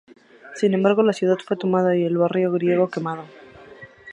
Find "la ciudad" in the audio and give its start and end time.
1.03-1.37